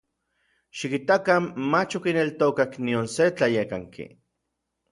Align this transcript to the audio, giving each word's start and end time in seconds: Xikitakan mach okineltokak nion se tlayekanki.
Xikitakan 0.77 1.43
mach 1.75 1.95
okineltokak 2.01 2.73
nion 2.89 3.07
se 3.19 3.25
tlayekanki. 3.37 4.05